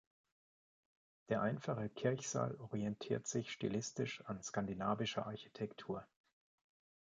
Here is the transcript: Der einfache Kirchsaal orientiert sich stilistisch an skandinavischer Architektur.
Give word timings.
Der 1.29 1.41
einfache 1.43 1.87
Kirchsaal 1.87 2.55
orientiert 2.55 3.27
sich 3.27 3.51
stilistisch 3.51 4.25
an 4.25 4.41
skandinavischer 4.41 5.27
Architektur. 5.27 6.07